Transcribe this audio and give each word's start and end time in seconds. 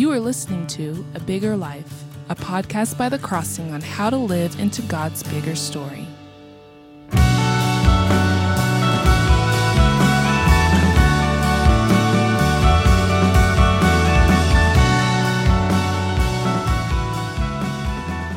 You 0.00 0.10
are 0.12 0.18
listening 0.18 0.66
to 0.68 1.04
A 1.14 1.20
Bigger 1.20 1.54
Life, 1.58 2.04
a 2.30 2.34
podcast 2.34 2.96
by 2.96 3.10
The 3.10 3.18
Crossing 3.18 3.70
on 3.74 3.82
how 3.82 4.08
to 4.08 4.16
live 4.16 4.58
into 4.58 4.80
God's 4.80 5.22
bigger 5.24 5.54
story. 5.54 6.06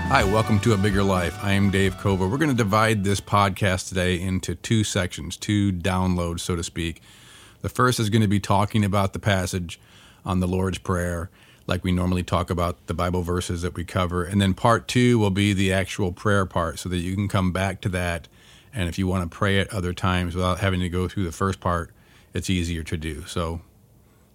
Hi, 0.09 0.25
welcome 0.25 0.59
to 0.59 0.73
A 0.73 0.77
Bigger 0.77 1.01
Life. 1.01 1.41
I 1.41 1.53
am 1.53 1.71
Dave 1.71 1.97
Cover. 1.97 2.27
We're 2.27 2.37
going 2.37 2.49
to 2.49 2.57
divide 2.57 3.05
this 3.05 3.21
podcast 3.21 3.87
today 3.87 4.19
into 4.19 4.55
two 4.55 4.83
sections, 4.83 5.37
two 5.37 5.71
downloads, 5.71 6.41
so 6.41 6.57
to 6.57 6.63
speak. 6.63 7.01
The 7.61 7.69
first 7.69 8.01
is 8.01 8.09
going 8.09 8.21
to 8.21 8.27
be 8.27 8.41
talking 8.41 8.83
about 8.83 9.13
the 9.13 9.19
passage 9.19 9.79
on 10.25 10.41
the 10.41 10.47
Lord's 10.47 10.77
Prayer, 10.77 11.29
like 11.65 11.83
we 11.83 11.91
normally 11.91 12.23
talk 12.23 12.49
about 12.49 12.87
the 12.87 12.93
Bible 12.93 13.21
verses 13.21 13.61
that 13.61 13.75
we 13.75 13.85
cover. 13.85 14.23
And 14.23 14.41
then 14.41 14.53
part 14.53 14.87
two 14.87 15.17
will 15.17 15.29
be 15.29 15.53
the 15.53 15.71
actual 15.71 16.11
prayer 16.11 16.45
part 16.45 16.79
so 16.79 16.89
that 16.89 16.97
you 16.97 17.15
can 17.15 17.27
come 17.27 17.51
back 17.51 17.81
to 17.81 17.89
that. 17.89 18.27
And 18.73 18.89
if 18.89 18.97
you 18.97 19.07
want 19.07 19.29
to 19.29 19.35
pray 19.35 19.59
at 19.59 19.73
other 19.73 19.93
times 19.93 20.35
without 20.35 20.59
having 20.59 20.79
to 20.81 20.89
go 20.89 21.07
through 21.07 21.23
the 21.23 21.31
first 21.31 21.59
part, 21.59 21.91
it's 22.33 22.49
easier 22.49 22.83
to 22.83 22.97
do. 22.97 23.23
So, 23.25 23.61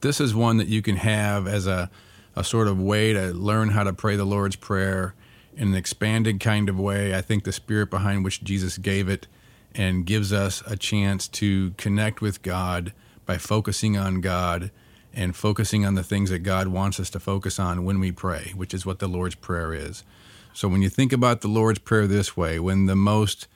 this 0.00 0.20
is 0.20 0.32
one 0.32 0.58
that 0.58 0.68
you 0.68 0.80
can 0.80 0.96
have 0.96 1.48
as 1.48 1.66
a, 1.66 1.90
a 2.36 2.44
sort 2.44 2.68
of 2.68 2.80
way 2.80 3.12
to 3.12 3.32
learn 3.32 3.70
how 3.70 3.82
to 3.82 3.92
pray 3.92 4.14
the 4.14 4.24
Lord's 4.24 4.54
Prayer 4.54 5.14
in 5.56 5.68
an 5.68 5.74
expanded 5.74 6.38
kind 6.38 6.68
of 6.68 6.78
way. 6.78 7.16
I 7.16 7.20
think 7.20 7.42
the 7.42 7.52
spirit 7.52 7.90
behind 7.90 8.22
which 8.22 8.44
Jesus 8.44 8.78
gave 8.78 9.08
it 9.08 9.26
and 9.74 10.06
gives 10.06 10.32
us 10.32 10.62
a 10.66 10.76
chance 10.76 11.26
to 11.28 11.72
connect 11.72 12.20
with 12.20 12.42
God 12.42 12.92
by 13.26 13.38
focusing 13.38 13.96
on 13.96 14.20
God 14.20 14.70
and 15.14 15.34
focusing 15.34 15.84
on 15.84 15.94
the 15.94 16.02
things 16.02 16.30
that 16.30 16.40
God 16.40 16.68
wants 16.68 17.00
us 17.00 17.10
to 17.10 17.20
focus 17.20 17.58
on 17.58 17.84
when 17.84 18.00
we 18.00 18.12
pray, 18.12 18.52
which 18.54 18.74
is 18.74 18.86
what 18.86 18.98
the 18.98 19.08
Lord's 19.08 19.34
Prayer 19.34 19.72
is. 19.72 20.04
So 20.52 20.68
when 20.68 20.82
you 20.82 20.88
think 20.88 21.12
about 21.12 21.40
the 21.40 21.48
Lord's 21.48 21.78
Prayer 21.78 22.06
this 22.06 22.36
way, 22.36 22.58
when 22.58 22.86
the 22.86 22.96
most 22.96 23.46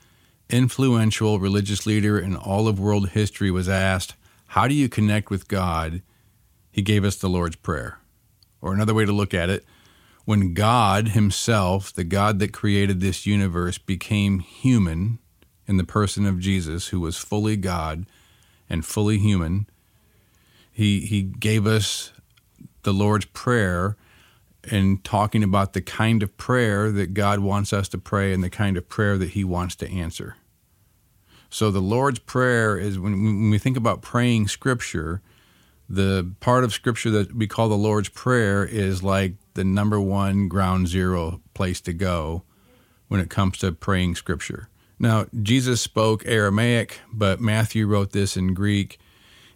influential 0.50 1.38
religious 1.38 1.86
leader 1.86 2.18
in 2.18 2.36
all 2.36 2.68
of 2.68 2.80
world 2.80 3.10
history 3.10 3.50
was 3.50 3.68
asked, 3.68 4.14
How 4.48 4.68
do 4.68 4.74
you 4.74 4.88
connect 4.88 5.30
with 5.30 5.48
God? 5.48 6.02
he 6.72 6.80
gave 6.82 7.04
us 7.04 7.16
the 7.16 7.28
Lord's 7.28 7.56
Prayer. 7.56 7.98
Or 8.60 8.72
another 8.72 8.94
way 8.94 9.04
to 9.04 9.12
look 9.12 9.34
at 9.34 9.50
it, 9.50 9.64
when 10.24 10.54
God 10.54 11.08
Himself, 11.08 11.92
the 11.92 12.04
God 12.04 12.38
that 12.38 12.52
created 12.52 13.00
this 13.00 13.26
universe, 13.26 13.76
became 13.76 14.38
human 14.38 15.18
in 15.66 15.76
the 15.76 15.84
person 15.84 16.26
of 16.26 16.40
Jesus, 16.40 16.88
who 16.88 17.00
was 17.00 17.18
fully 17.18 17.56
God 17.56 18.06
and 18.70 18.86
fully 18.86 19.18
human, 19.18 19.66
He, 20.72 21.00
he 21.00 21.22
gave 21.22 21.66
us 21.66 22.12
the 22.82 22.92
Lord's 22.92 23.26
Prayer 23.26 23.96
and 24.70 25.02
talking 25.04 25.42
about 25.42 25.72
the 25.72 25.80
kind 25.80 26.22
of 26.22 26.36
prayer 26.36 26.90
that 26.90 27.14
God 27.14 27.40
wants 27.40 27.72
us 27.72 27.88
to 27.90 27.98
pray 27.98 28.32
and 28.32 28.42
the 28.42 28.50
kind 28.50 28.76
of 28.76 28.88
prayer 28.88 29.18
that 29.18 29.30
He 29.30 29.44
wants 29.44 29.76
to 29.76 29.90
answer. 29.90 30.36
So 31.50 31.70
the 31.70 31.80
Lord's 31.80 32.18
Prayer 32.18 32.78
is 32.78 32.98
when, 32.98 33.12
when 33.22 33.50
we 33.50 33.58
think 33.58 33.76
about 33.76 34.02
praying 34.02 34.48
Scripture, 34.48 35.20
the 35.88 36.32
part 36.40 36.64
of 36.64 36.72
Scripture 36.72 37.10
that 37.10 37.34
we 37.34 37.46
call 37.46 37.68
the 37.68 37.74
Lord's 37.74 38.08
Prayer 38.08 38.64
is 38.64 39.02
like 39.02 39.34
the 39.54 39.64
number 39.64 40.00
one 40.00 40.48
ground 40.48 40.88
zero 40.88 41.40
place 41.54 41.80
to 41.82 41.92
go 41.92 42.42
when 43.08 43.20
it 43.20 43.30
comes 43.30 43.58
to 43.58 43.72
praying 43.72 44.14
scripture. 44.14 44.68
Now, 44.98 45.26
Jesus 45.42 45.80
spoke 45.80 46.22
Aramaic, 46.26 47.00
but 47.12 47.40
Matthew 47.40 47.86
wrote 47.86 48.12
this 48.12 48.36
in 48.36 48.54
Greek. 48.54 48.98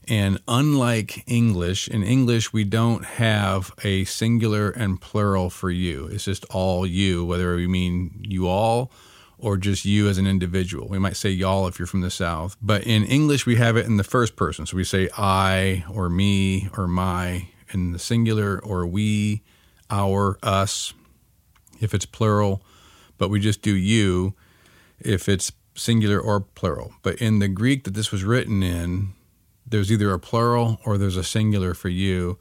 And 0.08 0.40
unlike 0.46 1.24
English, 1.26 1.88
in 1.88 2.04
English, 2.04 2.52
we 2.52 2.64
don't 2.64 3.04
have 3.04 3.72
a 3.82 4.04
singular 4.04 4.70
and 4.70 5.00
plural 5.00 5.50
for 5.50 5.70
you. 5.70 6.06
It's 6.06 6.24
just 6.24 6.44
all 6.46 6.86
you, 6.86 7.24
whether 7.24 7.56
we 7.56 7.66
mean 7.66 8.20
you 8.22 8.46
all 8.46 8.92
or 9.38 9.56
just 9.56 9.84
you 9.84 10.08
as 10.08 10.18
an 10.18 10.26
individual. 10.26 10.88
We 10.88 10.98
might 10.98 11.16
say 11.16 11.30
y'all 11.30 11.66
if 11.66 11.78
you're 11.78 11.86
from 11.86 12.00
the 12.00 12.10
South. 12.10 12.56
But 12.62 12.84
in 12.84 13.04
English, 13.04 13.46
we 13.46 13.56
have 13.56 13.76
it 13.76 13.86
in 13.86 13.96
the 13.96 14.04
first 14.04 14.36
person. 14.36 14.64
So 14.64 14.76
we 14.76 14.84
say 14.84 15.08
I 15.18 15.84
or 15.92 16.08
me 16.08 16.68
or 16.76 16.86
my 16.86 17.48
in 17.72 17.92
the 17.92 17.98
singular 17.98 18.58
or 18.58 18.86
we 18.86 19.42
our, 19.90 20.38
us, 20.42 20.94
if 21.80 21.94
it's 21.94 22.06
plural, 22.06 22.62
but 23.18 23.28
we 23.28 23.40
just 23.40 23.62
do 23.62 23.74
you 23.74 24.34
if 25.00 25.28
it's 25.28 25.52
singular 25.74 26.18
or 26.18 26.40
plural. 26.40 26.94
But 27.02 27.16
in 27.16 27.38
the 27.38 27.48
Greek 27.48 27.84
that 27.84 27.94
this 27.94 28.10
was 28.10 28.24
written 28.24 28.62
in, 28.62 29.12
there's 29.66 29.90
either 29.90 30.12
a 30.12 30.18
plural 30.18 30.80
or 30.84 30.96
there's 30.96 31.16
a 31.16 31.24
singular 31.24 31.74
for 31.74 31.88
you. 31.88 32.38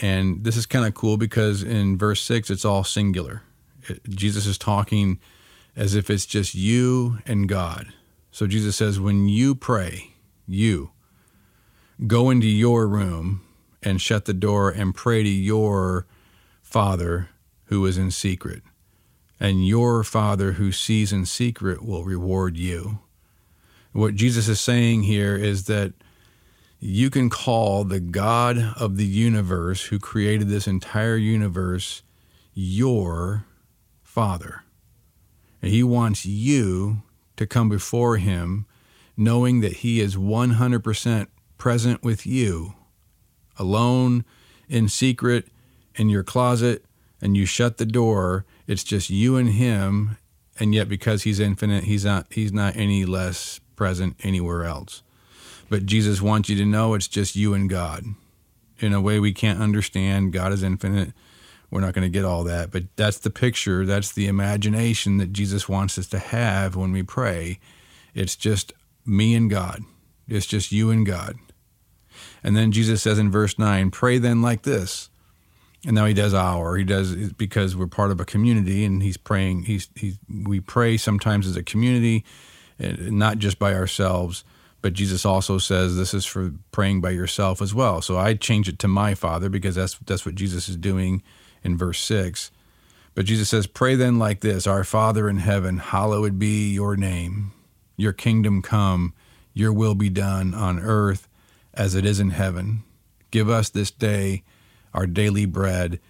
And 0.00 0.44
this 0.44 0.56
is 0.56 0.66
kind 0.66 0.86
of 0.86 0.94
cool 0.94 1.16
because 1.16 1.62
in 1.62 1.98
verse 1.98 2.20
6, 2.22 2.50
it's 2.50 2.64
all 2.64 2.84
singular. 2.84 3.42
It, 3.88 4.02
Jesus 4.08 4.46
is 4.46 4.58
talking 4.58 5.20
as 5.76 5.94
if 5.94 6.10
it's 6.10 6.26
just 6.26 6.54
you 6.54 7.18
and 7.26 7.48
God. 7.48 7.92
So 8.30 8.46
Jesus 8.46 8.76
says, 8.76 8.98
when 8.98 9.28
you 9.28 9.54
pray, 9.54 10.14
you 10.46 10.90
go 12.06 12.30
into 12.30 12.48
your 12.48 12.86
room 12.88 13.42
and 13.82 14.00
shut 14.00 14.24
the 14.24 14.34
door 14.34 14.70
and 14.70 14.94
pray 14.94 15.22
to 15.22 15.28
your 15.28 16.06
Father 16.62 17.28
who 17.66 17.86
is 17.86 17.96
in 17.96 18.10
secret, 18.10 18.62
and 19.38 19.66
your 19.66 20.02
Father 20.02 20.52
who 20.52 20.72
sees 20.72 21.12
in 21.12 21.26
secret 21.26 21.84
will 21.84 22.04
reward 22.04 22.56
you. 22.56 22.98
What 23.92 24.16
Jesus 24.16 24.48
is 24.48 24.60
saying 24.60 25.04
here 25.04 25.36
is 25.36 25.64
that 25.64 25.92
you 26.84 27.10
can 27.10 27.30
call 27.30 27.84
the 27.84 28.00
God 28.00 28.74
of 28.76 28.96
the 28.96 29.06
universe 29.06 29.86
who 29.86 29.98
created 29.98 30.48
this 30.48 30.66
entire 30.66 31.16
universe 31.16 32.02
your 32.52 33.46
Father. 34.02 34.62
And 35.62 35.70
He 35.70 35.82
wants 35.82 36.26
you 36.26 37.02
to 37.36 37.46
come 37.46 37.68
before 37.68 38.18
Him 38.18 38.66
knowing 39.16 39.60
that 39.60 39.78
He 39.78 40.00
is 40.00 40.16
100% 40.16 41.26
present 41.56 42.02
with 42.02 42.26
you, 42.26 42.74
alone, 43.58 44.24
in 44.68 44.88
secret, 44.88 45.48
in 45.94 46.08
your 46.08 46.24
closet 46.24 46.84
and 47.24 47.38
you 47.38 47.46
shut 47.46 47.78
the 47.78 47.86
door, 47.86 48.44
it's 48.66 48.84
just 48.84 49.08
you 49.08 49.36
and 49.36 49.48
him, 49.48 50.18
and 50.60 50.74
yet 50.74 50.90
because 50.90 51.22
he's 51.22 51.40
infinite, 51.40 51.84
he's 51.84 52.04
not 52.04 52.26
he's 52.30 52.52
not 52.52 52.76
any 52.76 53.06
less 53.06 53.60
present 53.76 54.14
anywhere 54.22 54.64
else. 54.64 55.02
But 55.68 55.86
Jesus 55.86 56.20
wants 56.20 56.48
you 56.48 56.56
to 56.56 56.64
know 56.64 56.94
it's 56.94 57.08
just 57.08 57.36
you 57.36 57.54
and 57.54 57.68
God. 57.68 58.04
In 58.78 58.92
a 58.92 59.00
way 59.00 59.18
we 59.18 59.32
can't 59.32 59.60
understand, 59.60 60.32
God 60.32 60.52
is 60.52 60.62
infinite. 60.62 61.12
We're 61.70 61.80
not 61.80 61.94
going 61.94 62.04
to 62.04 62.10
get 62.10 62.24
all 62.24 62.44
that, 62.44 62.70
but 62.70 62.84
that's 62.96 63.18
the 63.18 63.30
picture, 63.30 63.84
that's 63.84 64.12
the 64.12 64.28
imagination 64.28 65.16
that 65.18 65.32
Jesus 65.32 65.68
wants 65.68 65.98
us 65.98 66.06
to 66.08 66.18
have 66.18 66.76
when 66.76 66.92
we 66.92 67.02
pray. 67.02 67.58
It's 68.14 68.36
just 68.36 68.72
me 69.04 69.34
and 69.34 69.50
God. 69.50 69.82
It's 70.28 70.46
just 70.46 70.70
you 70.70 70.90
and 70.90 71.04
God. 71.04 71.36
And 72.44 72.56
then 72.56 72.70
Jesus 72.70 73.02
says 73.02 73.18
in 73.18 73.30
verse 73.30 73.58
9, 73.58 73.90
Pray 73.90 74.18
then 74.18 74.42
like 74.42 74.62
this 74.62 75.10
and 75.84 75.94
now 75.94 76.06
he 76.06 76.14
does 76.14 76.34
our 76.34 76.76
he 76.76 76.84
does 76.84 77.14
because 77.34 77.76
we're 77.76 77.86
part 77.86 78.10
of 78.10 78.20
a 78.20 78.24
community 78.24 78.84
and 78.84 79.02
he's 79.02 79.16
praying 79.16 79.64
he's 79.64 79.88
he 79.94 80.14
we 80.44 80.60
pray 80.60 80.96
sometimes 80.96 81.46
as 81.46 81.56
a 81.56 81.62
community 81.62 82.24
eh, 82.80 82.96
not 82.98 83.38
just 83.38 83.58
by 83.58 83.74
ourselves 83.74 84.44
but 84.84 84.92
jesus 84.92 85.24
also 85.24 85.56
says 85.56 85.96
this 85.96 86.12
is 86.12 86.26
for 86.26 86.52
praying 86.70 87.00
by 87.00 87.08
yourself 87.08 87.62
as 87.62 87.74
well 87.74 88.02
so 88.02 88.18
i 88.18 88.34
change 88.34 88.68
it 88.68 88.78
to 88.78 88.86
my 88.86 89.14
father 89.14 89.48
because 89.48 89.74
that's 89.74 89.96
that's 90.06 90.26
what 90.26 90.34
jesus 90.34 90.68
is 90.68 90.76
doing 90.76 91.22
in 91.62 91.76
verse 91.76 92.00
6 92.00 92.50
but 93.14 93.24
jesus 93.24 93.48
says 93.48 93.66
pray 93.66 93.94
then 93.94 94.18
like 94.18 94.40
this 94.40 94.66
our 94.66 94.84
father 94.84 95.28
in 95.28 95.38
heaven 95.38 95.78
hallowed 95.78 96.38
be 96.38 96.70
your 96.72 96.96
name 96.96 97.52
your 97.96 98.12
kingdom 98.12 98.60
come 98.60 99.14
your 99.54 99.72
will 99.72 99.94
be 99.94 100.10
done 100.10 100.52
on 100.52 100.78
earth 100.78 101.28
as 101.72 101.94
it 101.94 102.04
is 102.04 102.20
in 102.20 102.30
heaven 102.30 102.82
give 103.30 103.48
us 103.48 103.70
this 103.70 103.90
day 103.90 104.42
our 104.94 105.06
daily 105.06 105.44
bread, 105.44 106.00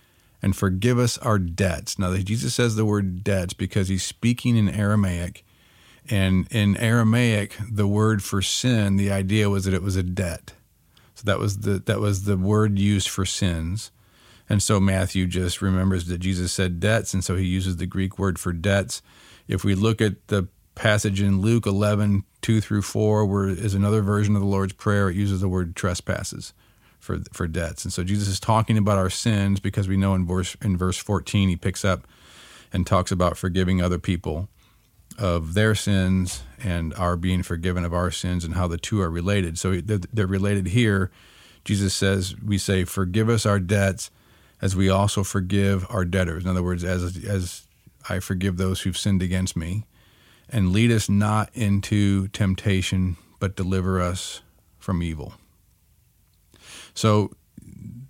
and 0.42 0.54
forgive 0.54 0.98
us 0.98 1.16
our 1.18 1.38
debts. 1.38 1.98
Now, 1.98 2.14
Jesus 2.16 2.54
says 2.54 2.76
the 2.76 2.84
word 2.84 3.24
debts 3.24 3.54
because 3.54 3.88
he's 3.88 4.04
speaking 4.04 4.56
in 4.56 4.68
Aramaic. 4.68 5.44
And 6.10 6.46
in 6.50 6.76
Aramaic, 6.76 7.56
the 7.70 7.86
word 7.86 8.22
for 8.22 8.42
sin, 8.42 8.96
the 8.96 9.10
idea 9.10 9.48
was 9.48 9.64
that 9.64 9.74
it 9.74 9.82
was 9.82 9.96
a 9.96 10.02
debt. 10.02 10.52
So 11.14 11.22
that 11.24 11.38
was 11.38 11.60
the 11.60 11.78
that 11.86 12.00
was 12.00 12.24
the 12.24 12.36
word 12.36 12.78
used 12.78 13.08
for 13.08 13.24
sins. 13.24 13.90
And 14.48 14.62
so 14.62 14.78
Matthew 14.78 15.26
just 15.26 15.62
remembers 15.62 16.06
that 16.06 16.18
Jesus 16.18 16.52
said 16.52 16.78
debts, 16.78 17.14
and 17.14 17.24
so 17.24 17.36
he 17.36 17.46
uses 17.46 17.78
the 17.78 17.86
Greek 17.86 18.18
word 18.18 18.38
for 18.38 18.52
debts. 18.52 19.00
If 19.48 19.64
we 19.64 19.74
look 19.74 20.02
at 20.02 20.28
the 20.28 20.48
passage 20.74 21.22
in 21.22 21.40
Luke 21.40 21.66
11, 21.66 22.24
2 22.42 22.60
through 22.60 22.82
4, 22.82 23.24
where 23.24 23.48
is 23.48 23.74
another 23.74 24.02
version 24.02 24.34
of 24.34 24.42
the 24.42 24.48
Lord's 24.48 24.74
Prayer, 24.74 25.08
it 25.08 25.16
uses 25.16 25.40
the 25.40 25.48
word 25.48 25.74
trespasses 25.74 26.52
for 27.00 27.20
for 27.32 27.46
debts. 27.46 27.84
And 27.84 27.92
so 27.92 28.04
Jesus 28.04 28.28
is 28.28 28.40
talking 28.40 28.76
about 28.76 28.98
our 28.98 29.10
sins 29.10 29.60
because 29.60 29.88
we 29.88 29.96
know 29.96 30.14
in 30.14 30.26
verse 30.26 30.56
in 30.62 30.76
verse 30.76 30.98
14 30.98 31.48
he 31.48 31.56
picks 31.56 31.84
up 31.84 32.06
and 32.72 32.86
talks 32.86 33.12
about 33.12 33.36
forgiving 33.36 33.80
other 33.80 33.98
people 33.98 34.48
of 35.18 35.54
their 35.54 35.74
sins 35.74 36.42
and 36.62 36.94
our 36.94 37.16
being 37.16 37.42
forgiven 37.42 37.84
of 37.84 37.94
our 37.94 38.10
sins 38.10 38.44
and 38.44 38.54
how 38.54 38.66
the 38.66 38.78
two 38.78 39.00
are 39.00 39.10
related. 39.10 39.58
So 39.58 39.80
they're, 39.80 40.26
related 40.26 40.68
here. 40.68 41.10
Jesus 41.64 41.94
says 41.94 42.34
we 42.44 42.58
say 42.58 42.84
forgive 42.84 43.28
us 43.28 43.46
our 43.46 43.58
debts 43.60 44.10
as 44.60 44.74
we 44.74 44.88
also 44.88 45.22
forgive 45.22 45.86
our 45.88 46.04
debtors. 46.04 46.44
In 46.44 46.50
other 46.50 46.62
words, 46.62 46.84
as 46.84 47.24
as 47.24 47.66
I 48.08 48.18
forgive 48.18 48.56
those 48.56 48.82
who've 48.82 48.98
sinned 48.98 49.22
against 49.22 49.56
me, 49.56 49.84
and 50.48 50.72
lead 50.72 50.90
us 50.90 51.08
not 51.08 51.50
into 51.54 52.28
temptation, 52.28 53.16
but 53.38 53.56
deliver 53.56 54.00
us 54.00 54.42
from 54.78 55.02
evil. 55.02 55.34
So 56.92 57.30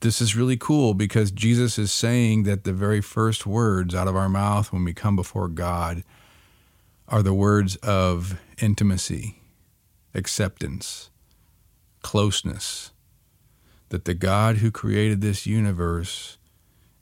this 0.00 0.20
is 0.20 0.36
really 0.36 0.56
cool 0.56 0.94
because 0.94 1.30
Jesus 1.30 1.78
is 1.78 1.92
saying 1.92 2.42
that 2.42 2.64
the 2.64 2.72
very 2.72 3.00
first 3.00 3.46
words 3.46 3.94
out 3.94 4.08
of 4.08 4.16
our 4.16 4.28
mouth 4.28 4.72
when 4.72 4.84
we 4.84 4.92
come 4.92 5.16
before 5.16 5.48
God 5.48 6.02
are 7.14 7.22
the 7.22 7.32
words 7.32 7.76
of 7.76 8.40
intimacy, 8.60 9.40
acceptance, 10.14 11.10
closeness. 12.02 12.90
That 13.90 14.04
the 14.04 14.14
God 14.14 14.56
who 14.56 14.72
created 14.72 15.20
this 15.20 15.46
universe 15.46 16.38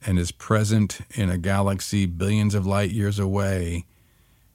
and 0.05 0.19
is 0.19 0.31
present 0.31 1.01
in 1.15 1.31
a 1.31 1.39
galaxy 1.39 2.05
billions 2.05 2.55
of 2.55 2.67
light 2.67 2.91
years 2.91 3.19
away 3.19 3.87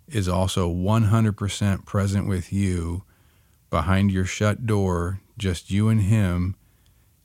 is 0.07 0.29
also 0.29 0.71
100% 0.71 1.85
present 1.87 2.27
with 2.27 2.53
you 2.53 3.03
behind 3.71 4.11
your 4.11 4.25
shut 4.25 4.67
door, 4.67 5.21
just 5.39 5.71
you 5.71 5.89
and 5.89 6.01
him, 6.01 6.55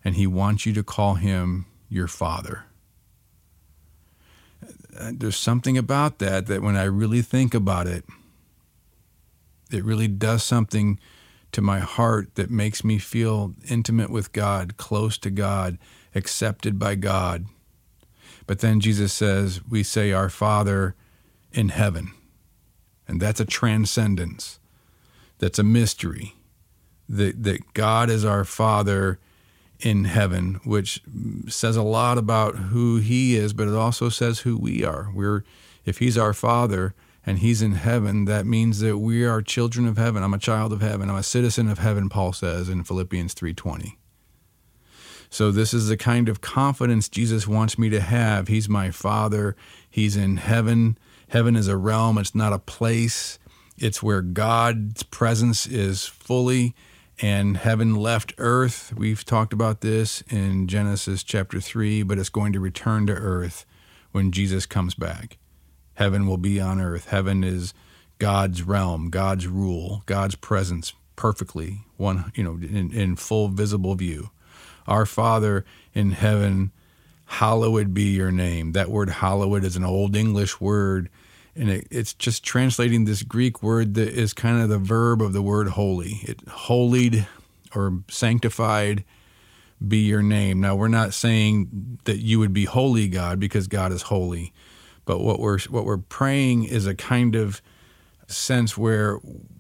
and 0.03 0.15
he 0.15 0.27
wants 0.27 0.65
you 0.65 0.73
to 0.73 0.83
call 0.83 1.17
him 1.17 1.67
your 1.91 2.09
father. 2.09 2.65
Uh, 4.99 5.13
there's 5.15 5.37
something 5.37 5.77
about 5.77 6.19
that 6.19 6.47
that 6.47 6.63
when 6.63 6.77
I 6.77 6.85
really 6.85 7.21
think 7.21 7.53
about 7.53 7.87
it, 7.87 8.07
it 9.73 9.85
really 9.85 10.09
does 10.09 10.43
something 10.43 10.99
to 11.53 11.61
my 11.61 11.81
heart 11.81 12.35
that 12.35 12.51
makes 12.51 12.83
me 12.83 12.99
feel 12.99 13.55
intimate 13.69 14.11
with 14.11 14.33
God, 14.33 14.77
close 14.77 15.19
to 15.19 15.31
God, 15.31 15.79
accepted 16.15 16.79
by 16.79 16.95
God. 16.95 17.47
But 18.47 18.61
then 18.61 18.81
Jesus 18.81 19.13
says, 19.13 19.61
we 19.69 19.83
say, 19.83 20.13
Our 20.13 20.29
Father 20.29 20.95
in 21.53 21.69
heaven. 21.69 22.13
And 23.07 23.21
that's 23.21 23.41
a 23.41 23.45
transcendence, 23.45 24.59
that's 25.39 25.59
a 25.59 25.65
mystery. 25.65 26.35
That, 27.09 27.43
that 27.43 27.75
God 27.75 28.09
is 28.09 28.25
our 28.25 28.45
Father 28.45 29.19
in 29.81 30.05
heaven, 30.05 30.61
which 30.65 31.03
says 31.49 31.77
a 31.77 31.83
lot 31.83 32.17
about 32.17 32.57
who 32.57 32.99
He 32.99 33.37
is, 33.37 33.53
but 33.53 33.69
it 33.69 33.75
also 33.75 34.09
says 34.09 34.41
who 34.41 34.57
we 34.57 34.85
are. 34.85 35.11
We're, 35.15 35.45
if 35.85 35.99
He's 35.99 36.17
our 36.17 36.33
Father 36.33 36.95
and 37.25 37.39
He's 37.39 37.63
in 37.63 37.73
heaven, 37.73 38.25
that 38.27 38.47
means 38.47 38.81
that 38.81 38.99
we 38.99 39.25
are 39.25 39.43
children 39.43 39.87
of 39.87 39.97
heaven. 39.97 40.23
I'm 40.23 40.35
a 40.35 40.39
child 40.39 40.73
of 40.73 40.81
heaven. 40.81 41.09
I'm 41.11 41.17
a 41.17 41.23
citizen 41.23 41.69
of 41.69 41.79
heaven. 41.79 42.09
Paul 42.09 42.33
says 42.33 42.69
in 42.69 42.85
Philippians 42.85 43.35
three 43.35 43.55
twenty. 43.55 43.99
So 45.31 45.51
this 45.51 45.73
is 45.73 45.89
the 45.89 45.97
kind 45.97 46.29
of 46.29 46.43
confidence 46.43 47.09
Jesus 47.09 47.49
wants 47.49 47.79
me 47.79 47.89
to 47.89 48.01
have. 48.01 48.49
He's 48.49 48.69
my 48.69 48.91
Father. 48.91 49.57
He's 49.89 50.15
in 50.15 50.37
heaven. 50.37 50.99
Heaven 51.29 51.57
is 51.57 51.69
a 51.69 51.77
realm. 51.79 52.19
It's 52.19 52.35
not 52.35 52.53
a 52.53 52.59
place. 52.59 53.39
It's 53.79 54.03
where 54.03 54.21
God's 54.21 55.03
presence 55.05 55.67
is 55.67 56.05
fully 56.05 56.75
and 57.23 57.57
heaven 57.57 57.95
left 57.95 58.35
earth. 58.37 58.93
We've 58.97 59.25
talked 59.25 59.53
about 59.53 59.81
this 59.81 60.23
in 60.29 60.67
Genesis 60.67 61.23
chapter 61.23 61.61
3, 61.61 62.03
but 62.03 62.19
it's 62.19 62.29
going 62.29 62.53
to 62.53 62.61
return 62.61 63.07
to 63.07 63.15
earth 63.15 63.65
when 64.11 64.33
Jesus 64.33 64.67
comes 64.67 64.95
back. 64.95 65.39
Heaven 65.95 66.27
will 66.27 66.39
be 66.39 66.61
on 66.61 66.81
earth. 66.81 67.09
Heaven 67.09 67.45
is 67.45 67.75
God's 68.19 68.63
realm, 68.63 69.11
God's 69.11 69.47
rule, 69.47 70.03
God's 70.07 70.35
presence 70.35 70.95
perfectly, 71.17 71.81
one, 71.97 72.33
you 72.35 72.43
know, 72.43 72.53
in, 72.53 72.93
in 72.93 73.17
full 73.17 73.49
visible 73.49 73.95
view. 73.95 74.31
Our 74.87 75.07
Father 75.07 75.65
in 75.95 76.13
heaven, 76.13 76.73
hallowed 77.27 77.95
be 77.95 78.05
your 78.05 78.33
name. 78.33 78.73
That 78.73 78.91
word 78.91 79.11
hallowed 79.11 79.65
is 79.65 79.77
an 79.77 79.85
old 79.85 80.17
English 80.17 80.61
word 80.61 81.09
and 81.55 81.71
it, 81.71 81.87
it's 81.91 82.15
just 82.15 82.43
translating 82.43 83.05
this 83.05 83.23
Greek 83.23 83.63
word 83.63 83.95
that 83.95 84.09
is 84.09 84.33
kind 84.33 84.63
of 84.63 84.69
the 84.69 84.79
verb 84.79 85.21
of 85.21 85.33
the 85.33 85.43
word 85.43 85.69
holy. 85.69 86.21
It 86.23 86.41
holied 86.49 87.27
or 87.75 88.01
sanctified 88.09 89.05
be 89.87 89.99
your 89.99 90.23
name. 90.23 90.61
Now 90.61 90.77
we're 90.77 90.89
not 90.89 91.13
saying 91.13 91.99
that 92.05 92.19
you 92.19 92.39
would 92.39 92.53
be 92.53 92.65
holy, 92.65 93.09
God, 93.09 93.39
because 93.41 93.67
God 93.67 93.93
is 93.93 94.03
holy, 94.03 94.53
but 95.05 95.21
what 95.21 95.41
we're 95.41 95.59
what 95.61 95.85
we're 95.85 95.99
praying 95.99 96.65
is 96.65 96.87
a 96.87 96.95
kind 96.95 97.35
of 97.35 97.61
sense 98.27 98.77
where 98.77 99.19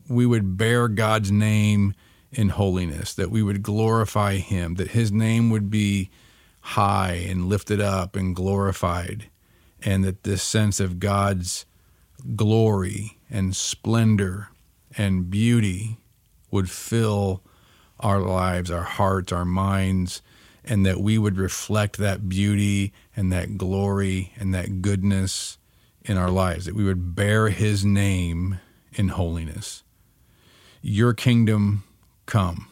we 0.08 0.26
would 0.26 0.56
bear 0.56 0.88
God's 0.88 1.30
name 1.30 1.94
in 2.30 2.50
holiness, 2.50 3.14
that 3.14 3.30
we 3.30 3.42
would 3.42 3.62
glorify 3.62 4.36
Him, 4.36 4.74
that 4.76 4.88
His 4.88 5.12
name 5.12 5.50
would 5.50 5.70
be 5.70 6.10
high 6.60 7.24
and 7.28 7.48
lifted 7.48 7.80
up 7.80 8.16
and 8.16 8.34
glorified, 8.34 9.26
and 9.82 10.04
that 10.04 10.22
this 10.22 10.42
sense 10.42 10.80
of 10.80 11.00
God's 11.00 11.66
glory 12.36 13.18
and 13.30 13.54
splendor 13.54 14.48
and 14.96 15.30
beauty 15.30 15.98
would 16.50 16.70
fill 16.70 17.42
our 18.00 18.20
lives, 18.20 18.70
our 18.70 18.82
hearts, 18.82 19.32
our 19.32 19.44
minds, 19.44 20.22
and 20.64 20.86
that 20.86 21.00
we 21.00 21.18
would 21.18 21.36
reflect 21.36 21.96
that 21.98 22.28
beauty 22.28 22.92
and 23.16 23.32
that 23.32 23.58
glory 23.58 24.32
and 24.38 24.54
that 24.54 24.82
goodness 24.82 25.58
in 26.04 26.16
our 26.16 26.30
lives, 26.30 26.66
that 26.66 26.74
we 26.74 26.84
would 26.84 27.14
bear 27.14 27.48
His 27.48 27.84
name 27.84 28.58
in 28.92 29.08
holiness. 29.08 29.82
Your 30.80 31.14
kingdom 31.14 31.84
come. 32.26 32.68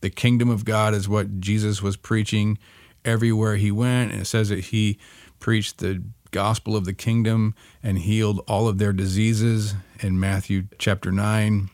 The 0.00 0.10
kingdom 0.10 0.50
of 0.50 0.64
God 0.64 0.92
is 0.92 1.08
what 1.08 1.40
Jesus 1.40 1.80
was 1.80 1.96
preaching 1.96 2.58
everywhere 3.04 3.56
he 3.56 3.70
went. 3.70 4.12
And 4.12 4.22
it 4.22 4.26
says 4.26 4.48
that 4.48 4.66
he 4.66 4.98
preached 5.38 5.78
the 5.78 6.02
gospel 6.30 6.76
of 6.76 6.84
the 6.84 6.92
kingdom 6.92 7.54
and 7.82 7.98
healed 7.98 8.40
all 8.48 8.66
of 8.68 8.78
their 8.78 8.92
diseases 8.92 9.74
in 10.00 10.18
Matthew 10.18 10.64
chapter 10.78 11.12
9. 11.12 11.70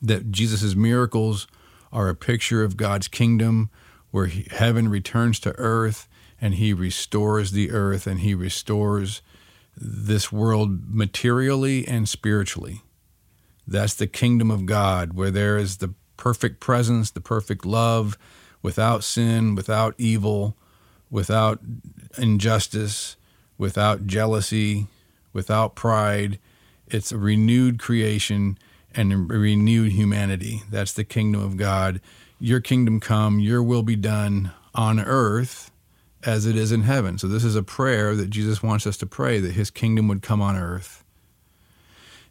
That 0.00 0.30
Jesus' 0.30 0.74
miracles 0.74 1.46
are 1.92 2.08
a 2.08 2.14
picture 2.14 2.62
of 2.62 2.76
God's 2.76 3.08
kingdom 3.08 3.70
where 4.10 4.26
he, 4.26 4.46
heaven 4.50 4.88
returns 4.88 5.38
to 5.40 5.58
earth 5.58 6.08
and 6.40 6.54
he 6.54 6.72
restores 6.72 7.52
the 7.52 7.70
earth 7.70 8.06
and 8.06 8.20
he 8.20 8.34
restores 8.34 9.22
this 9.76 10.32
world 10.32 10.82
materially 10.88 11.86
and 11.86 12.08
spiritually. 12.08 12.82
That's 13.66 13.94
the 13.94 14.06
kingdom 14.06 14.50
of 14.50 14.66
God 14.66 15.12
where 15.12 15.30
there 15.30 15.58
is 15.58 15.76
the 15.76 15.94
perfect 16.16 16.60
presence, 16.60 17.10
the 17.10 17.20
perfect 17.20 17.64
love, 17.64 18.18
without 18.62 19.04
sin, 19.04 19.54
without 19.54 19.94
evil, 19.98 20.56
without 21.10 21.60
injustice, 22.16 23.16
without 23.56 24.06
jealousy, 24.06 24.86
without 25.32 25.74
pride. 25.74 26.38
It's 26.86 27.12
a 27.12 27.18
renewed 27.18 27.78
creation 27.78 28.58
and 28.94 29.30
renewed 29.30 29.92
humanity. 29.92 30.62
That's 30.70 30.92
the 30.92 31.04
kingdom 31.04 31.42
of 31.42 31.56
God. 31.56 32.00
Your 32.40 32.60
kingdom 32.60 33.00
come, 33.00 33.40
your 33.40 33.62
will 33.62 33.82
be 33.82 33.96
done 33.96 34.52
on 34.74 35.00
earth 35.00 35.70
as 36.24 36.46
it 36.46 36.56
is 36.56 36.72
in 36.72 36.82
heaven. 36.82 37.18
So, 37.18 37.26
this 37.26 37.44
is 37.44 37.56
a 37.56 37.62
prayer 37.62 38.14
that 38.14 38.30
Jesus 38.30 38.62
wants 38.62 38.86
us 38.86 38.96
to 38.98 39.06
pray 39.06 39.40
that 39.40 39.52
his 39.52 39.70
kingdom 39.70 40.08
would 40.08 40.22
come 40.22 40.40
on 40.40 40.56
earth 40.56 41.04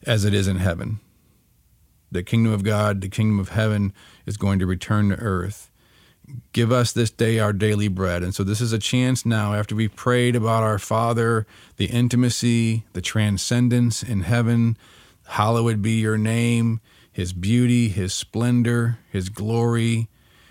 as 0.05 0.25
it 0.25 0.33
is 0.33 0.47
in 0.47 0.57
heaven. 0.57 0.99
The 2.11 2.23
kingdom 2.23 2.53
of 2.53 2.63
God, 2.63 3.01
the 3.01 3.09
kingdom 3.09 3.39
of 3.39 3.49
heaven 3.49 3.93
is 4.25 4.37
going 4.37 4.59
to 4.59 4.65
return 4.65 5.09
to 5.09 5.15
earth 5.15 5.69
give 6.53 6.71
us 6.71 6.91
this 6.91 7.11
day 7.11 7.39
our 7.39 7.53
daily 7.53 7.87
bread. 7.87 8.23
And 8.23 8.33
so 8.33 8.43
this 8.43 8.61
is 8.61 8.73
a 8.73 8.79
chance 8.79 9.25
now, 9.25 9.53
after 9.53 9.75
we've 9.75 9.95
prayed 9.95 10.35
about 10.35 10.63
our 10.63 10.79
Father, 10.79 11.45
the 11.77 11.85
intimacy, 11.85 12.85
the 12.93 13.01
transcendence 13.01 14.03
in 14.03 14.21
heaven, 14.21 14.77
hallowed 15.27 15.81
be 15.81 15.93
your 15.93 16.17
name, 16.17 16.81
his 17.17 17.33
beauty, 17.33 17.89
his 17.89 18.13
splendor, 18.13 18.99
his 19.11 19.29
glory, 19.29 20.07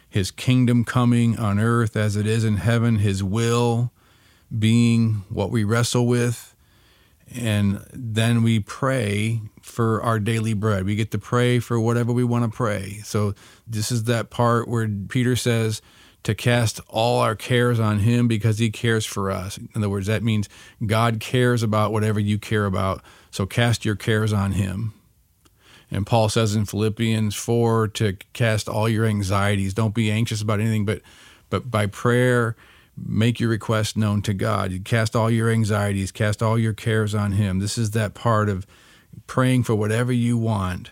his 0.09 0.33
kingdom 0.33 0.85
coming 0.85 1.39
on 1.39 1.61
earth 1.61 1.97
as 1.97 2.17
it 2.17 2.27
is 2.27 2.43
in 2.43 2.57
heaven, 2.57 2.97
his 2.97 3.23
will 3.23 3.93
being 4.59 5.23
what 5.29 5.53
we 5.53 5.63
wrestle 5.63 6.09
with. 6.09 6.57
And 7.33 7.87
then 7.93 8.43
we 8.43 8.59
pray 8.59 9.43
for 9.63 10.03
our 10.03 10.19
daily 10.19 10.55
bread. 10.55 10.85
We 10.85 10.97
get 10.97 11.13
to 11.13 11.21
pray 11.21 11.61
for 11.61 11.79
whatever 11.79 12.13
we 12.13 12.25
want 12.25 12.51
to 12.51 12.57
pray. 12.57 13.01
So 13.05 13.35
this 13.65 13.93
is 13.93 14.03
that 14.05 14.31
part 14.31 14.67
where 14.67 14.89
Peter 14.89 15.37
says 15.37 15.81
to 16.25 16.35
cast 16.35 16.81
all 16.89 17.21
our 17.21 17.37
cares 17.37 17.79
on 17.79 18.01
him 18.01 18.27
because 18.27 18.59
he 18.59 18.71
cares 18.71 19.07
for 19.07 19.31
us. 19.31 19.57
In 19.57 19.69
other 19.77 19.89
words, 19.89 20.09
that 20.09 20.25
means 20.25 20.49
God 20.85 21.21
cares 21.21 21.63
about 21.63 21.93
whatever 21.93 22.19
you 22.19 22.41
care 22.41 22.67
about. 22.67 23.05
So 23.31 23.47
cast 23.47 23.85
your 23.85 23.95
cares 23.95 24.33
on 24.33 24.51
him. 24.51 24.95
And 25.91 26.07
Paul 26.07 26.29
says 26.29 26.57
in 26.57 26.65
Philippians 26.65 27.35
4 27.35 27.89
to 27.89 28.17
cast 28.33 28.69
all 28.69 28.89
your 28.89 29.07
anxieties. 29.07 29.75
Don't 29.75 29.95
be 29.95 30.11
anxious 30.11 30.43
about 30.43 30.61
anything, 30.61 30.85
but 30.85 31.03
but 31.49 31.71
by 31.71 31.87
prayer 31.87 32.57
make 32.97 33.39
your 33.39 33.51
requests 33.51 33.97
known 33.97 34.23
to 34.23 34.35
God. 34.35 34.73
You 34.73 34.81
cast 34.81 35.15
all 35.15 35.31
your 35.31 35.51
anxieties, 35.51 36.11
cast 36.11 36.43
all 36.43 36.59
your 36.59 36.73
cares 36.73 37.15
on 37.15 37.33
him. 37.33 37.59
This 37.59 37.77
is 37.79 37.91
that 37.93 38.15
part 38.15 38.49
of 38.49 38.67
praying 39.27 39.65
for 39.65 39.75
whatever 39.75 40.13
you 40.13 40.37
want 40.37 40.91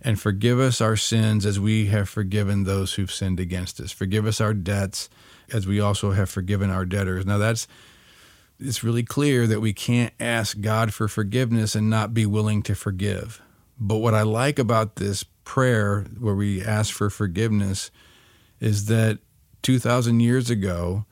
and 0.00 0.20
forgive 0.20 0.60
us 0.60 0.80
our 0.80 0.96
sins 0.96 1.46
as 1.46 1.58
we 1.58 1.86
have 1.86 2.08
forgiven 2.08 2.64
those 2.64 2.94
who've 2.94 3.12
sinned 3.12 3.40
against 3.40 3.80
us. 3.80 3.92
Forgive 3.92 4.26
us 4.26 4.40
our 4.40 4.54
debts 4.54 5.08
as 5.52 5.66
we 5.66 5.80
also 5.80 6.12
have 6.12 6.28
forgiven 6.28 6.70
our 6.70 6.84
debtors. 6.84 7.24
Now 7.26 7.38
that's 7.38 7.66
it's 8.60 8.84
really 8.84 9.02
clear 9.02 9.46
that 9.46 9.60
we 9.60 9.72
can't 9.72 10.14
ask 10.20 10.60
God 10.60 10.94
for 10.94 11.08
forgiveness 11.08 11.74
and 11.74 11.90
not 11.90 12.14
be 12.14 12.24
willing 12.24 12.62
to 12.64 12.74
forgive. 12.74 13.42
But 13.78 13.96
what 13.96 14.14
I 14.14 14.22
like 14.22 14.58
about 14.58 14.96
this 14.96 15.24
prayer 15.44 16.02
where 16.18 16.34
we 16.34 16.62
ask 16.62 16.92
for 16.92 17.10
forgiveness 17.10 17.90
is 18.60 18.86
that 18.86 19.18
2,000 19.62 20.20
years 20.20 20.50
ago, 20.50 21.04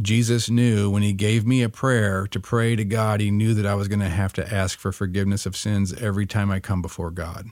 Jesus 0.00 0.48
knew 0.48 0.90
when 0.90 1.02
he 1.02 1.12
gave 1.12 1.46
me 1.46 1.62
a 1.62 1.68
prayer 1.68 2.26
to 2.28 2.40
pray 2.40 2.76
to 2.76 2.84
God, 2.84 3.20
he 3.20 3.30
knew 3.30 3.54
that 3.54 3.66
I 3.66 3.74
was 3.74 3.88
going 3.88 4.00
to 4.00 4.08
have 4.08 4.32
to 4.34 4.54
ask 4.54 4.78
for 4.78 4.92
forgiveness 4.92 5.46
of 5.46 5.56
sins 5.56 5.92
every 5.94 6.26
time 6.26 6.50
I 6.50 6.60
come 6.60 6.82
before 6.82 7.10
God. 7.10 7.48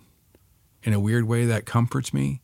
In 0.82 0.92
a 0.92 1.00
weird 1.00 1.24
way, 1.24 1.46
that 1.46 1.66
comforts 1.66 2.14
me 2.14 2.40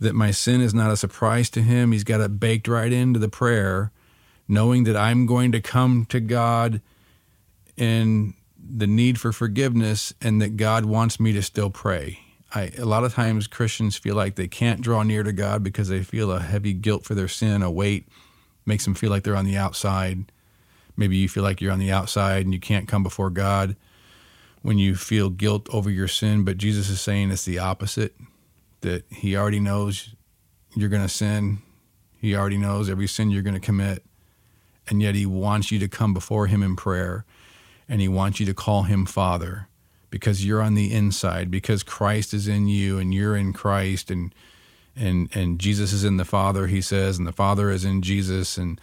that 0.00 0.14
my 0.14 0.30
sin 0.30 0.60
is 0.60 0.74
not 0.74 0.90
a 0.90 0.96
surprise 0.96 1.50
to 1.50 1.62
him. 1.62 1.92
He's 1.92 2.04
got 2.04 2.20
it 2.20 2.40
baked 2.40 2.66
right 2.66 2.92
into 2.92 3.18
the 3.18 3.28
prayer, 3.28 3.92
knowing 4.48 4.84
that 4.84 4.96
I'm 4.96 5.26
going 5.26 5.52
to 5.52 5.60
come 5.60 6.06
to 6.06 6.20
God 6.20 6.80
in 7.76 8.34
the 8.68 8.86
need 8.86 9.18
for 9.18 9.32
forgiveness 9.32 10.12
and 10.20 10.40
that 10.42 10.56
God 10.56 10.84
wants 10.84 11.18
me 11.18 11.32
to 11.32 11.42
still 11.42 11.70
pray. 11.70 12.20
I, 12.54 12.72
a 12.78 12.84
lot 12.84 13.04
of 13.04 13.14
times 13.14 13.46
Christians 13.46 13.96
feel 13.96 14.14
like 14.14 14.34
they 14.34 14.48
can't 14.48 14.80
draw 14.80 15.02
near 15.02 15.22
to 15.22 15.32
God 15.32 15.62
because 15.62 15.88
they 15.88 16.02
feel 16.02 16.32
a 16.32 16.40
heavy 16.40 16.72
guilt 16.72 17.04
for 17.04 17.14
their 17.14 17.28
sin, 17.28 17.62
a 17.62 17.70
weight 17.70 18.08
makes 18.66 18.84
them 18.84 18.94
feel 18.94 19.10
like 19.10 19.22
they're 19.22 19.36
on 19.36 19.44
the 19.44 19.56
outside. 19.56 20.30
Maybe 20.96 21.16
you 21.16 21.28
feel 21.28 21.42
like 21.42 21.60
you're 21.60 21.72
on 21.72 21.78
the 21.78 21.92
outside 21.92 22.44
and 22.44 22.52
you 22.52 22.60
can't 22.60 22.88
come 22.88 23.02
before 23.02 23.30
God 23.30 23.76
when 24.62 24.78
you 24.78 24.94
feel 24.94 25.30
guilt 25.30 25.68
over 25.72 25.90
your 25.90 26.08
sin, 26.08 26.44
but 26.44 26.58
Jesus 26.58 26.88
is 26.90 27.00
saying 27.00 27.30
it's 27.30 27.44
the 27.44 27.58
opposite 27.58 28.14
that 28.82 29.04
he 29.10 29.36
already 29.36 29.60
knows 29.60 30.14
you're 30.74 30.88
going 30.88 31.02
to 31.02 31.08
sin. 31.08 31.58
He 32.18 32.36
already 32.36 32.58
knows 32.58 32.90
every 32.90 33.06
sin 33.06 33.30
you're 33.30 33.42
going 33.42 33.54
to 33.54 33.60
commit. 33.60 34.04
And 34.88 35.00
yet 35.00 35.14
he 35.14 35.24
wants 35.24 35.70
you 35.70 35.78
to 35.78 35.88
come 35.88 36.12
before 36.12 36.46
him 36.46 36.62
in 36.62 36.76
prayer 36.76 37.24
and 37.90 38.00
he 38.00 38.08
wants 38.08 38.40
you 38.40 38.46
to 38.46 38.54
call 38.54 38.84
him 38.84 39.04
Father 39.04 39.68
because 40.08 40.46
you're 40.46 40.62
on 40.62 40.74
the 40.74 40.94
inside 40.94 41.50
because 41.50 41.82
Christ 41.82 42.32
is 42.32 42.48
in 42.48 42.68
you 42.68 42.98
and 42.98 43.12
you're 43.12 43.36
in 43.36 43.52
Christ 43.52 44.10
and 44.10 44.34
and 44.96 45.28
and 45.34 45.58
Jesus 45.58 45.92
is 45.92 46.04
in 46.04 46.16
the 46.16 46.24
Father 46.24 46.68
he 46.68 46.80
says 46.80 47.18
and 47.18 47.26
the 47.26 47.32
Father 47.32 47.70
is 47.70 47.84
in 47.84 48.00
Jesus 48.00 48.56
and 48.56 48.80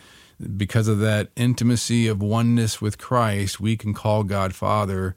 because 0.56 0.88
of 0.88 1.00
that 1.00 1.30
intimacy 1.36 2.08
of 2.08 2.22
oneness 2.22 2.80
with 2.80 3.00
Christ 3.00 3.60
we 3.60 3.76
can 3.76 3.94
call 3.94 4.24
God 4.24 4.54
Father 4.54 5.16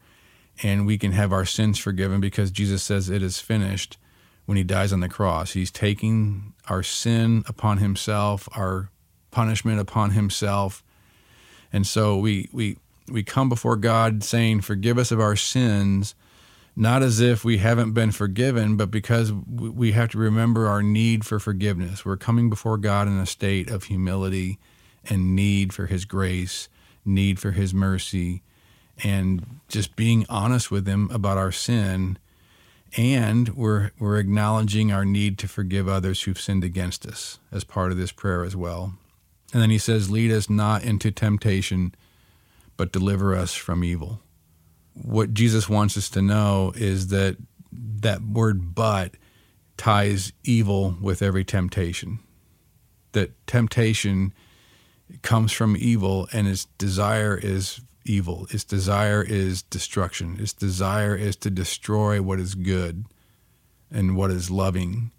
and 0.63 0.87
we 0.87 0.97
can 0.97 1.13
have 1.13 1.33
our 1.33 1.45
sins 1.45 1.79
forgiven 1.79 2.21
because 2.21 2.51
Jesus 2.51 2.83
says 2.83 3.11
it 3.11 3.23
is 3.23 3.41
finished 3.41 3.99
when 4.47 4.57
he 4.57 4.65
dies 4.65 4.93
on 4.93 5.01
the 5.01 5.09
cross. 5.09 5.53
He's 5.53 5.71
taking 5.71 6.55
our 6.69 6.83
sin 6.83 7.45
upon 7.47 7.79
himself, 7.79 8.49
our 8.57 8.91
punishment 9.31 9.81
upon 9.81 10.11
himself. 10.11 10.83
And 11.73 11.87
so 11.87 12.17
we 12.17 12.49
we 12.53 12.77
we 13.11 13.23
come 13.23 13.49
before 13.49 13.77
God 13.77 14.23
saying, 14.25 14.63
"Forgive 14.63 14.99
us 14.99 15.11
of 15.11 15.21
our 15.21 15.37
sins." 15.37 16.15
Not 16.77 17.03
as 17.03 17.21
if 17.21 17.45
we 17.45 17.59
haven't 17.59 17.93
been 17.93 18.13
forgiven, 18.13 18.77
but 18.77 18.91
because 18.91 19.33
we 19.33 19.93
have 19.93 20.09
to 20.11 20.19
remember 20.19 20.67
our 20.67 20.83
need 20.83 21.27
for 21.27 21.39
forgiveness. 21.39 22.05
We're 22.05 22.17
coming 22.17 22.49
before 22.49 22.79
God 22.79 23.09
in 23.09 23.19
a 23.19 23.27
state 23.27 23.69
of 23.69 23.85
humility 23.85 24.59
and 25.05 25.35
need 25.35 25.73
for 25.73 25.87
His 25.87 26.05
grace, 26.05 26.69
need 27.05 27.41
for 27.41 27.51
His 27.51 27.75
mercy, 27.75 28.43
and 29.03 29.61
just 29.69 29.97
being 29.97 30.25
honest 30.29 30.71
with 30.71 30.87
Him 30.87 31.11
about 31.13 31.37
our 31.37 31.53
sin 31.53 32.19
and 32.97 33.51
we're, 33.51 33.93
we're 33.99 34.19
acknowledging 34.19 34.93
our 34.93 35.05
need 35.05 35.39
to 35.39 35.49
forgive 35.49 35.89
others 35.89 36.23
who've 36.23 36.41
sinned 36.41 36.65
against 36.65 37.07
us 37.07 37.39
as 37.53 37.65
part 37.65 37.93
of 37.93 37.99
this 37.99 38.13
prayer 38.13 38.45
as 38.45 38.57
well. 38.57 38.95
And 39.53 39.63
then 39.63 39.71
he 39.71 39.79
says, 39.79 40.11
Lead 40.11 40.31
us 40.31 40.51
not 40.51 40.83
into 40.83 41.11
temptation, 41.11 41.95
but 42.81 42.93
deliver 42.93 43.37
us 43.37 43.53
from 43.53 43.85
evil. 43.85 44.23
What 44.95 45.35
Jesus 45.35 45.69
wants 45.69 45.99
us 45.99 46.09
to 46.09 46.23
know 46.23 46.73
is 46.75 47.09
that 47.09 47.37
that 47.71 48.23
word 48.23 48.75
but 48.75 49.17
ties 49.77 50.33
evil 50.45 50.97
with 50.99 51.21
every 51.21 51.45
temptation. 51.45 52.21
That 53.13 53.33
temptation 53.47 54.33
comes 55.21 55.53
from 55.53 55.77
evil 55.77 56.27
and 56.33 56.49
its 56.49 56.65
desire 56.79 57.37
is 57.37 57.83
evil. 58.07 58.47
Its 58.49 58.65
desire 58.65 59.23
is 59.23 59.63
destruction. 59.63 60.39
Its 60.41 60.55
desire 60.55 61.15
is 61.15 61.37
to 61.37 61.51
destroy 61.51 62.23
what 62.23 62.41
is 62.41 62.55
good 62.55 63.05
and 63.91 64.17
what 64.17 64.31
is 64.31 64.51
loving, 64.51 65.11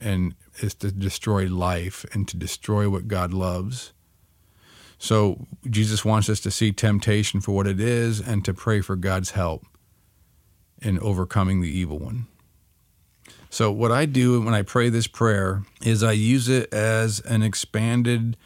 and 0.00 0.34
is 0.62 0.72
to 0.76 0.90
destroy 0.90 1.46
life 1.46 2.06
and 2.14 2.26
to 2.28 2.38
destroy 2.38 2.88
what 2.88 3.06
God 3.06 3.34
loves. 3.34 3.92
So 4.98 5.46
Jesus 5.68 6.04
wants 6.04 6.28
us 6.28 6.40
to 6.40 6.50
see 6.50 6.72
temptation 6.72 7.40
for 7.40 7.52
what 7.52 7.66
it 7.66 7.80
is 7.80 8.20
and 8.20 8.44
to 8.44 8.54
pray 8.54 8.80
for 8.80 8.96
God's 8.96 9.32
help 9.32 9.66
in 10.80 10.98
overcoming 11.00 11.60
the 11.60 11.68
evil 11.68 11.98
one. 11.98 12.26
So, 13.50 13.70
what 13.70 13.92
I 13.92 14.04
do 14.04 14.40
when 14.40 14.52
I 14.52 14.62
pray 14.62 14.88
this 14.88 15.06
prayer 15.06 15.62
is 15.80 16.02
I 16.02 16.12
use 16.12 16.48
it 16.48 16.74
as 16.74 17.20
an 17.20 17.42
expanded 17.42 18.36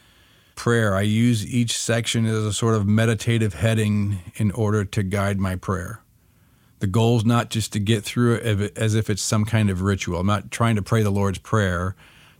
prayer, 0.54 0.94
I 0.94 1.02
use 1.02 1.46
each 1.46 1.78
section 1.78 2.26
as 2.26 2.44
a 2.44 2.52
sort 2.52 2.74
of 2.74 2.86
meditative 2.86 3.54
heading 3.54 4.18
in 4.34 4.50
order 4.50 4.84
to 4.84 5.02
guide 5.02 5.38
my 5.38 5.56
prayer. 5.56 6.02
The 6.80 6.86
goal 6.86 7.16
is 7.16 7.24
not 7.24 7.48
just 7.48 7.72
to 7.72 7.78
get 7.78 8.04
through 8.04 8.34
it 8.34 8.76
as 8.76 8.94
if 8.94 9.08
it's 9.08 9.22
some 9.22 9.44
kind 9.44 9.70
of 9.70 9.82
ritual. 9.82 10.20
I'm 10.20 10.26
not 10.26 10.50
trying 10.50 10.76
to 10.76 10.82
pray 10.82 11.02
the 11.02 11.10
Lord's 11.10 11.38
Prayer. 11.38 11.96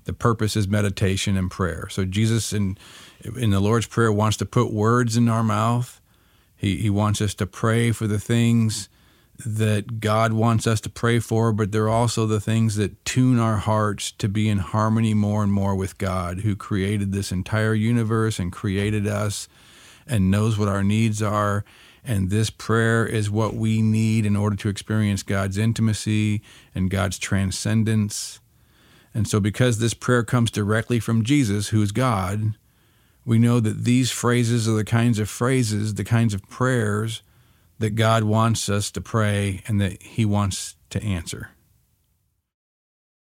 The 0.09 0.15
purpose 0.15 0.57
is 0.57 0.67
meditation 0.67 1.37
and 1.37 1.51
prayer. 1.51 1.87
So 1.91 2.07
Jesus 2.07 2.55
in 2.55 2.79
in 3.37 3.51
the 3.51 3.61
Lord's 3.61 3.87
Prayer 3.87 4.11
wants 4.11 4.39
to 4.39 4.47
put 4.47 4.73
words 4.73 5.19
in 5.19 5.29
our 5.29 5.43
mouth. 5.43 6.01
He 6.57 6.79
he 6.79 6.89
wants 6.89 7.21
us 7.21 7.35
to 7.35 7.47
pray 7.47 7.93
for 7.93 8.07
the 8.07 8.19
things 8.19 8.89
that 9.45 10.01
God 10.01 10.33
wants 10.33 10.67
us 10.67 10.81
to 10.81 10.89
pray 10.89 11.19
for, 11.19 11.53
but 11.53 11.73
they're 11.73 11.91
also 11.91 12.25
the 12.25 12.41
things 12.41 12.77
that 12.77 13.05
tune 13.05 13.39
our 13.39 13.59
hearts 13.59 14.11
to 14.13 14.31
be 14.31 14.49
in 14.49 14.61
harmony 14.61 15.13
more 15.13 15.43
and 15.43 15.53
more 15.53 15.75
with 15.75 15.99
God, 15.99 16.39
who 16.39 16.57
created 16.57 17.13
this 17.13 17.31
entire 17.31 17.75
universe 17.75 18.39
and 18.39 18.51
created 18.51 19.07
us 19.07 19.47
and 20.07 20.31
knows 20.31 20.57
what 20.57 20.69
our 20.69 20.83
needs 20.83 21.21
are. 21.21 21.67
And 22.03 22.31
this 22.31 22.49
prayer 22.49 23.05
is 23.05 23.31
what 23.31 23.57
we 23.57 23.83
need 23.83 24.25
in 24.25 24.37
order 24.37 24.57
to 24.57 24.71
experience 24.71 25.23
God's 25.23 25.59
intimacy 25.59 26.41
and 26.75 26.89
God's 26.89 27.19
transcendence. 27.19 28.41
And 29.19 29.27
so, 29.27 29.41
because 29.41 29.81
this 29.81 29.95
prayer 29.95 30.23
comes 30.23 30.49
directly 30.49 31.01
from 31.01 31.25
Jesus, 31.25 31.71
who 31.71 31.83
is 31.83 31.91
God, 31.91 32.55
we 33.25 33.37
know 33.37 33.59
that 33.59 33.83
these 33.83 34.13
phrases 34.13 34.69
are 34.69 34.77
the 34.77 34.85
kinds 34.85 35.19
of 35.19 35.29
phrases, 35.29 35.95
the 35.95 36.05
kinds 36.05 36.35
of 36.35 36.49
prayers 36.49 37.25
that 37.81 37.97
God 37.97 38.23
wants 38.23 38.69
us 38.69 38.93
to 38.93 39.01
pray 39.01 39.65
and 39.67 39.81
that 39.81 40.01
He 40.01 40.25
wants 40.25 40.77
to 40.91 41.03
answer. 41.03 41.51